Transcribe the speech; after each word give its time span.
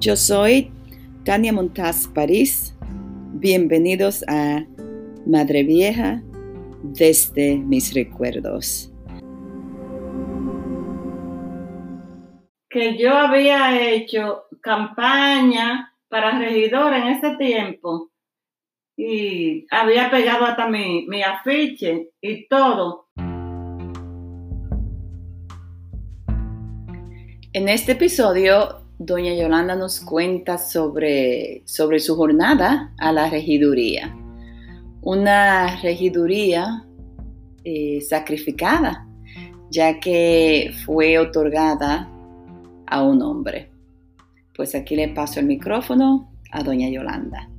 Yo 0.00 0.16
soy 0.16 0.72
Tania 1.26 1.52
Montaz 1.52 2.08
París. 2.08 2.74
Bienvenidos 3.34 4.24
a 4.28 4.64
Madre 5.26 5.62
Vieja 5.62 6.22
desde 6.82 7.58
mis 7.58 7.92
recuerdos. 7.92 8.90
Que 12.70 12.96
yo 12.96 13.14
había 13.14 13.78
hecho 13.78 14.44
campaña 14.62 15.94
para 16.08 16.38
regidora 16.38 16.96
en 16.96 17.16
ese 17.18 17.36
tiempo 17.36 18.10
y 18.96 19.66
había 19.70 20.10
pegado 20.10 20.46
hasta 20.46 20.66
mi, 20.66 21.06
mi 21.08 21.22
afiche 21.22 22.08
y 22.22 22.48
todo. 22.48 23.10
En 27.52 27.68
este 27.68 27.92
episodio, 27.92 28.80
doña 29.00 29.34
Yolanda 29.34 29.74
nos 29.74 29.98
cuenta 30.00 30.58
sobre, 30.58 31.62
sobre 31.64 32.00
su 32.00 32.14
jornada 32.16 32.92
a 32.98 33.12
la 33.12 33.30
regiduría. 33.30 34.14
Una 35.00 35.80
regiduría 35.80 36.84
eh, 37.64 38.02
sacrificada, 38.02 39.08
ya 39.70 39.98
que 39.98 40.72
fue 40.84 41.18
otorgada 41.18 42.10
a 42.86 43.02
un 43.02 43.22
hombre. 43.22 43.70
Pues 44.54 44.74
aquí 44.74 44.96
le 44.96 45.08
paso 45.08 45.40
el 45.40 45.46
micrófono 45.46 46.30
a 46.52 46.62
doña 46.62 46.90
Yolanda. 46.90 47.49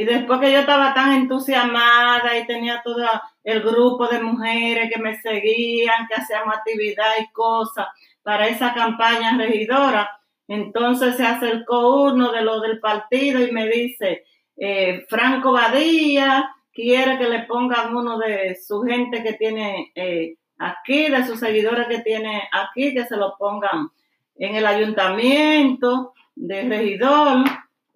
Y 0.00 0.04
después 0.06 0.40
que 0.40 0.50
yo 0.50 0.60
estaba 0.60 0.94
tan 0.94 1.12
entusiasmada 1.12 2.38
y 2.38 2.46
tenía 2.46 2.80
todo 2.82 3.04
el 3.44 3.60
grupo 3.60 4.08
de 4.08 4.22
mujeres 4.22 4.90
que 4.90 4.98
me 4.98 5.20
seguían, 5.20 6.06
que 6.08 6.14
hacíamos 6.14 6.56
actividad 6.56 7.16
y 7.20 7.30
cosas 7.32 7.88
para 8.22 8.48
esa 8.48 8.72
campaña 8.72 9.36
regidora, 9.36 10.10
entonces 10.48 11.18
se 11.18 11.26
acercó 11.26 12.04
uno 12.04 12.32
de 12.32 12.40
los 12.40 12.62
del 12.62 12.80
partido 12.80 13.46
y 13.46 13.52
me 13.52 13.68
dice, 13.68 14.24
eh, 14.56 15.04
Franco 15.06 15.52
Badía 15.52 16.50
quiere 16.72 17.18
que 17.18 17.28
le 17.28 17.40
pongan 17.40 17.94
uno 17.94 18.16
de 18.16 18.56
su 18.56 18.80
gente 18.80 19.22
que 19.22 19.34
tiene 19.34 19.92
eh, 19.94 20.36
aquí, 20.56 21.10
de 21.10 21.26
sus 21.26 21.38
seguidores 21.38 21.88
que 21.88 21.98
tiene 21.98 22.48
aquí, 22.52 22.94
que 22.94 23.04
se 23.04 23.18
lo 23.18 23.36
pongan 23.36 23.90
en 24.36 24.56
el 24.56 24.64
ayuntamiento 24.64 26.14
de 26.34 26.62
regidor. 26.62 27.44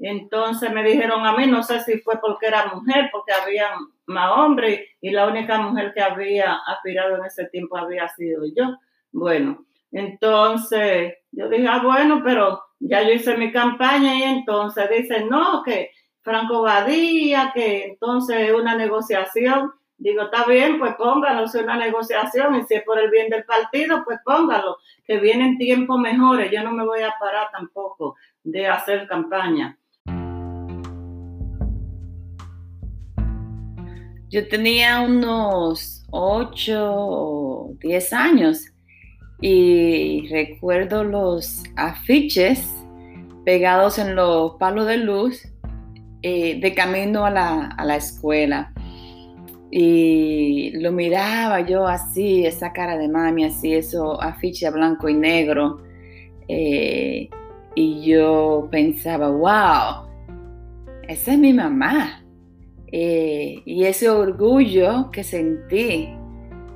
Entonces 0.07 0.71
me 0.71 0.83
dijeron 0.83 1.25
a 1.25 1.35
mí, 1.35 1.47
no 1.47 1.63
sé 1.63 1.81
si 1.81 1.99
fue 2.01 2.21
porque 2.21 2.49
era 2.49 2.67
mujer, 2.67 3.09
porque 3.11 3.33
había 3.33 3.71
más 4.05 4.33
hombres 4.37 4.83
y 5.01 5.11
la 5.11 5.27
única 5.27 5.59
mujer 5.59 5.95
que 5.95 6.03
había 6.03 6.59
aspirado 6.67 7.17
en 7.17 7.25
ese 7.25 7.47
tiempo 7.47 7.79
había 7.79 8.07
sido 8.11 8.43
yo. 8.55 8.77
Bueno, 9.13 9.65
entonces 9.91 11.15
yo 11.33 11.49
dije, 11.49 11.67
ah, 11.67 11.81
bueno, 11.83 12.21
pero 12.23 12.63
ya 12.81 13.03
yo 13.03 13.13
hice 13.13 13.39
mi 13.39 13.51
campaña 13.51 14.15
y 14.15 14.25
entonces 14.25 14.91
dice, 14.91 15.25
no, 15.25 15.63
que 15.63 15.91
Franco 16.21 16.61
Badía, 16.61 17.53
que 17.55 17.87
entonces 17.87 18.53
una 18.53 18.77
negociación. 18.77 19.73
Digo, 19.97 20.25
está 20.25 20.45
bien, 20.45 20.79
pues 20.79 20.97
póngalo, 20.97 21.49
si 21.49 21.57
es 21.57 21.65
una 21.65 21.79
negociación 21.79 22.57
y 22.57 22.65
si 22.65 22.75
es 22.75 22.83
por 22.83 22.99
el 22.99 23.09
bien 23.09 23.31
del 23.31 23.45
partido, 23.45 24.03
pues 24.05 24.19
póngalo, 24.23 24.77
que 25.07 25.19
vienen 25.19 25.57
tiempos 25.57 25.99
mejores. 25.99 26.51
Yo 26.53 26.63
no 26.63 26.73
me 26.73 26.85
voy 26.85 27.01
a 27.01 27.15
parar 27.19 27.49
tampoco 27.51 28.17
de 28.43 28.67
hacer 28.67 29.07
campaña. 29.07 29.79
Yo 34.35 34.49
tenía 34.49 35.01
unos 35.01 36.05
8 36.11 36.93
o 36.93 37.77
10 37.81 38.13
años 38.13 38.65
y 39.41 40.27
recuerdo 40.29 41.05
los 41.05 41.63
afiches 41.77 42.69
pegados 43.45 44.01
en 44.01 44.17
los 44.17 44.57
palos 44.57 44.89
de 44.89 44.97
luz 44.97 45.41
eh, 46.23 46.59
de 46.61 46.75
camino 46.75 47.25
a 47.25 47.31
la, 47.31 47.97
escuela. 47.97 48.73
Y 49.71 50.73
lo 50.81 50.91
miraba 50.91 51.61
yo 51.61 51.87
así, 51.87 52.45
esa 52.45 52.73
cara 52.73 52.99
de 52.99 53.07
mami, 53.07 53.45
así, 53.45 53.73
eso 53.73 54.21
afiche 54.21 54.69
blanco 54.71 55.09
y 55.09 55.15
negro. 55.15 55.81
Eh, 56.49 57.31
y 57.77 58.05
yo 58.05 58.67
pensaba, 58.69 59.29
wow, 59.29 60.09
esa 61.07 61.35
es 61.35 61.39
mi 61.39 61.53
mamá. 61.53 62.24
Eh, 62.97 63.61
y 63.65 63.87
ese 63.87 64.09
orgullo 64.09 65.11
que 65.11 65.25
sentí 65.25 66.11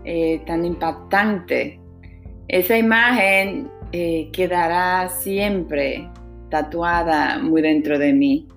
eh, 0.05 0.43
tan 0.45 0.65
impactante, 0.65 1.79
esa 2.49 2.77
imagen 2.77 3.71
eh, 3.93 4.29
quedará 4.33 5.11
siempre 5.11 6.11
tatuada 6.51 7.39
muy 7.39 7.63
dentro 7.63 8.01
de 8.01 8.13
mí. 8.13 8.49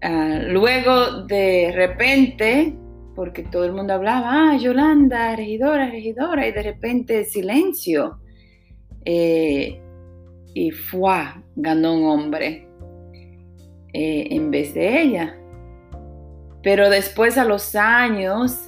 Ah, 0.00 0.38
luego 0.46 1.24
de 1.24 1.72
repente, 1.74 2.76
porque 3.16 3.42
todo 3.42 3.64
el 3.64 3.72
mundo 3.72 3.94
hablaba, 3.94 4.52
ah, 4.52 4.56
Yolanda, 4.56 5.34
regidora, 5.34 5.90
regidora, 5.90 6.46
y 6.46 6.52
de 6.52 6.62
repente 6.62 7.24
silencio. 7.24 8.20
y 9.04 10.70
fue, 10.70 11.24
ganó 11.56 11.94
un 11.96 12.04
hombre 12.04 12.68
en 13.92 14.50
vez 14.52 14.74
de 14.74 15.02
ella. 15.02 15.36
Pero 16.66 16.90
después 16.90 17.38
a 17.38 17.44
los 17.44 17.76
años, 17.76 18.58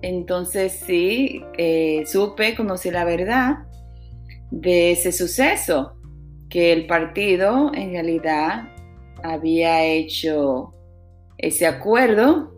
entonces 0.00 0.80
sí, 0.86 1.44
eh, 1.58 2.04
supe, 2.06 2.54
conocí 2.54 2.90
la 2.90 3.04
verdad 3.04 3.66
de 4.50 4.92
ese 4.92 5.12
suceso, 5.12 5.92
que 6.48 6.72
el 6.72 6.86
partido 6.86 7.70
en 7.74 7.90
realidad 7.90 8.70
había 9.22 9.84
hecho 9.84 10.72
ese 11.36 11.66
acuerdo 11.66 12.50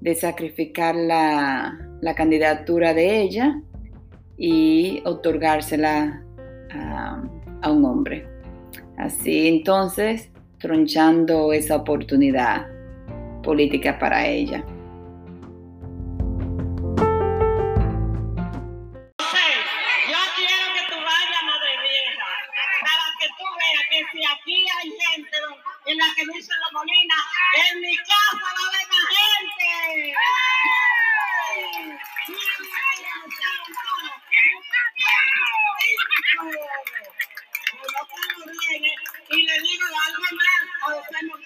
de 0.00 0.14
sacrificar 0.14 0.94
la, 0.94 1.76
candidatura 2.16 2.94
de 2.94 3.22
ella 3.22 3.60
y 4.38 5.02
otorgársela 5.04 6.22
a, 6.70 7.24
a 7.60 7.72
un 7.72 7.84
hombre. 7.84 8.28
Así 8.98 9.48
entonces, 9.48 10.30
tronchando 10.60 11.52
esa 11.52 11.74
oportunidad 11.74 12.71
política 13.42 13.98
para 13.98 14.26
ella. 14.26 14.64
Y 39.28 39.42
le 39.44 39.58
digo 39.60 39.86
algo 40.06 40.26
más 40.32 40.62
a 40.82 40.94
usted 40.96 41.22
no 41.22 41.36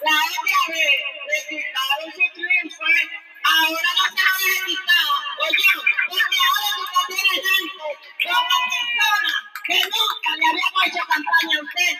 La 0.00 0.16
ahora 3.44 3.88
no 3.96 4.04
se 4.16 4.22
lo 4.24 4.66
quitar. 4.66 5.08
Oye, 5.40 5.70
porque 6.08 6.38
ahora 6.46 6.68
tú 6.76 6.84
tienes 7.08 7.42
gente, 7.44 7.88
como 8.22 8.54
personas 8.70 9.38
que 9.66 9.74
nunca 9.74 10.30
le 10.38 10.44
habíamos 10.46 10.82
hecho 10.86 11.02
campaña 11.08 11.54
a 11.58 11.64
usted, 11.64 11.92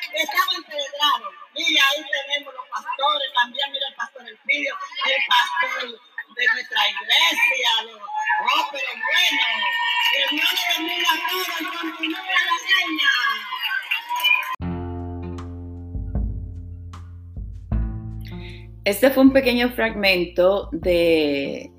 Este 18.84 19.10
fue 19.10 19.22
un 19.22 19.32
pequeño 19.32 19.70
fragmento 19.70 20.68
de, 20.72 21.70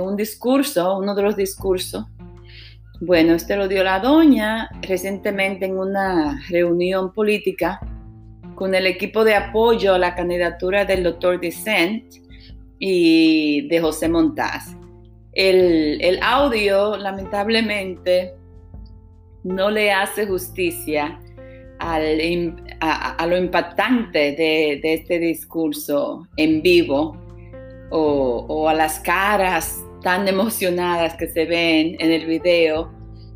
un 0.00 0.16
discurso, 0.16 0.96
uno 0.96 1.14
de 1.14 1.22
los 1.22 1.36
discursos. 1.36 2.06
Bueno, 3.00 3.34
este 3.34 3.54
lo 3.54 3.68
dio 3.68 3.84
la 3.84 4.00
doña 4.00 4.70
recientemente 4.80 5.66
en 5.66 5.78
una 5.78 6.40
reunión 6.48 7.12
política 7.12 7.78
con 8.54 8.74
el 8.74 8.86
equipo 8.86 9.24
de 9.24 9.34
apoyo 9.34 9.94
a 9.94 9.98
la 9.98 10.14
candidatura 10.14 10.86
del 10.86 11.02
doctor 11.02 11.38
Dissent 11.38 12.14
y 12.78 13.68
de 13.68 13.80
José 13.80 14.08
Montaz. 14.08 14.74
El, 15.34 16.18
audio, 16.22 16.96
lamentablemente, 16.96 18.34
no 19.44 19.70
le 19.70 19.92
hace 19.92 20.26
justicia 20.26 21.20
a, 22.80 23.26
lo 23.26 23.36
impactante 23.36 24.32
de, 24.32 24.80
este 24.82 25.18
discurso 25.18 26.26
en 26.36 26.62
vivo 26.62 27.16
o, 27.90 28.68
a 28.68 28.74
las 28.74 29.00
caras 29.00 29.82
tan 30.02 30.28
emocionadas 30.28 31.14
que 31.14 31.28
se 31.28 31.44
ven 31.44 31.96
en 31.98 32.12
el 32.12 32.26
video 32.26 32.92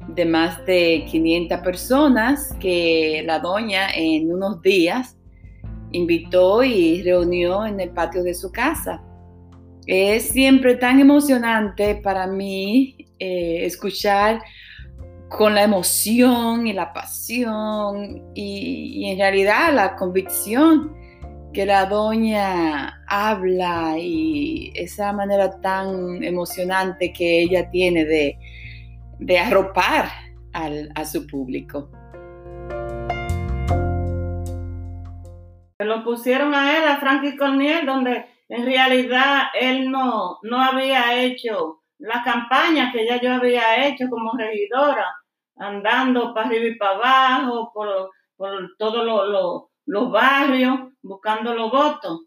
de 0.09 0.25
más 0.25 0.65
de 0.67 1.05
500 1.11 1.61
personas 1.61 2.55
que 2.61 3.23
la 3.27 3.39
doña 3.39 3.91
en 3.95 4.33
unos 4.33 4.61
días 4.63 5.17
invitó 5.93 6.63
y 6.63 7.03
reunió 7.03 7.67
en 7.67 7.81
el 7.81 7.91
patio 7.91 8.23
de 8.23 8.35
su 8.35 8.51
casa. 8.51 9.03
Es 9.87 10.29
siempre 10.29 10.77
tan 10.77 11.01
emocionante 11.01 11.97
para 11.97 12.27
mí 12.27 12.97
eh, 13.19 13.65
escuchar 13.65 14.41
con 15.37 15.55
la 15.55 15.63
emoción 15.63 16.67
y 16.67 16.73
la 16.73 16.93
pasión 16.93 18.33
y, 18.35 19.11
en 19.11 19.19
realidad 19.19 19.73
la 19.73 19.97
convicción 19.97 20.95
que 21.53 21.67
la 21.67 21.87
doña 21.87 23.03
habla 23.09 23.97
y 23.99 24.73
esa 24.75 25.13
manera 25.13 25.61
tan 25.61 26.23
emocionante 26.23 27.13
que 27.13 27.43
ella 27.43 27.71
tiene 27.71 28.05
de, 28.05 28.39
de 29.19 29.39
arropar 29.39 30.09
a 30.53 31.05
su 31.05 31.27
público. 31.27 31.91
Lo 35.79 36.05
pusieron 36.05 36.55
a 36.55 36.79
él, 36.79 36.85
a 36.89 36.99
Frankie 36.99 37.37
Corniel, 37.37 37.87
donde 37.87 38.27
en 38.49 38.65
realidad 38.65 39.45
él 39.59 39.91
no, 39.91 40.39
no 40.43 40.63
había 40.63 41.23
hecho 41.23 41.83
la 41.99 42.23
campaña 42.25 42.91
que 42.93 43.07
ya 43.07 43.21
yo 43.21 43.33
había 43.35 43.87
hecho 43.87 44.09
como 44.11 44.33
regidora, 44.37 45.07
andando 45.57 46.35
para 46.35 46.47
arriba 46.47 46.67
y 46.67 46.75
para 46.77 46.97
abajo, 46.97 47.73
por, 47.73 48.11
todos 48.79 49.69
los 49.87 50.11
barrios, 50.11 50.81
buscando 51.03 51.55
los 51.55 51.71
votos. 51.71 52.23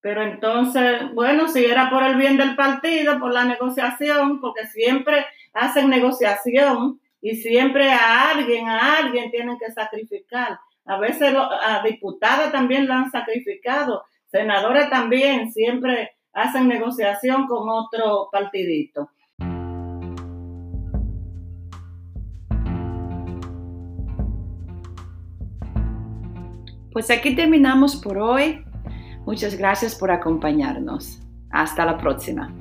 Pero 0.00 0.22
entonces, 0.22 1.12
bueno, 1.12 1.48
si 1.48 1.64
era 1.64 1.90
por 1.90 2.02
el 2.02 2.16
bien 2.16 2.38
del 2.38 2.56
partido, 2.56 3.18
por 3.18 3.32
la 3.32 3.44
negociación, 3.44 4.40
porque 4.40 4.66
siempre 4.66 5.26
hacen 5.52 5.90
negociación 5.90 7.00
y 7.20 7.36
siempre 7.36 7.92
a 7.92 8.30
alguien, 8.30 8.68
a 8.68 8.96
alguien 8.96 9.30
tienen 9.30 9.58
que 9.58 9.70
sacrificar. 9.72 10.58
A 10.86 10.98
veces 10.98 11.34
a 11.36 11.82
diputadas 11.82 12.50
también 12.50 12.86
lo 12.86 12.94
han 12.94 13.10
sacrificado, 13.10 14.04
senadores 14.26 14.88
también 14.88 15.52
siempre 15.52 16.16
hacen 16.32 16.68
negociación 16.68 17.46
con 17.46 17.68
otro 17.68 18.28
partidito. 18.32 19.10
Pues 26.92 27.10
aquí 27.10 27.34
terminamos 27.36 27.96
por 27.96 28.18
hoy. 28.18 28.64
Muchas 29.26 29.56
gracias 29.56 29.94
por 29.94 30.10
acompañarnos. 30.10 31.20
Hasta 31.50 31.84
la 31.84 31.98
próxima. 31.98 32.52